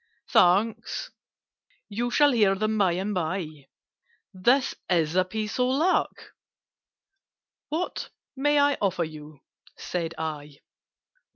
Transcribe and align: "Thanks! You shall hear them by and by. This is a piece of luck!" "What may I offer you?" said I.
"Thanks! 0.29 1.11
You 1.87 2.09
shall 2.09 2.31
hear 2.31 2.55
them 2.55 2.75
by 2.75 2.93
and 2.93 3.13
by. 3.13 3.67
This 4.33 4.73
is 4.89 5.15
a 5.15 5.23
piece 5.23 5.59
of 5.59 5.67
luck!" 5.67 6.33
"What 7.69 8.09
may 8.35 8.57
I 8.57 8.79
offer 8.81 9.03
you?" 9.03 9.41
said 9.77 10.15
I. 10.17 10.57